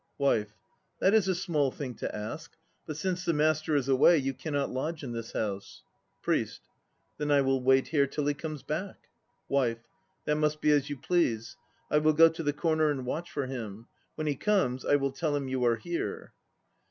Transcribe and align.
WIFE. 0.17 0.55
That 0.99 1.13
is 1.13 1.27
a 1.27 1.35
small 1.35 1.69
thing 1.69 1.93
to 1.97 2.15
ask. 2.15 2.57
But 2.87 2.97
since 2.97 3.23
the 3.23 3.33
master 3.33 3.75
is 3.75 3.87
away, 3.87 4.17
you 4.17 4.33
cannot 4.33 4.71
lodge 4.71 5.03
in 5.03 5.11
this 5.11 5.33
house. 5.33 5.83
PRIEST. 6.23 6.61
Then 7.19 7.29
I 7.29 7.41
will 7.41 7.61
wait 7.61 7.89
here 7.89 8.07
till 8.07 8.25
he 8.25 8.33
comes 8.33 8.63
back. 8.63 9.09
WIFE. 9.47 9.87
That 10.25 10.37
must 10.37 10.59
be 10.59 10.71
as 10.71 10.89
you 10.89 10.97
please. 10.97 11.55
I 11.91 11.99
will 11.99 12.13
go 12.13 12.29
to 12.29 12.41
the 12.41 12.51
corner 12.51 12.89
and 12.89 13.05
watch 13.05 13.29
for 13.29 13.45
him. 13.45 13.85
When 14.15 14.25
he 14.25 14.33
comes 14.35 14.83
I 14.85 14.95
will 14.95 15.11
tell 15.11 15.35
him 15.35 15.47
you 15.47 15.63
are 15.65 15.75
here. 15.77 16.33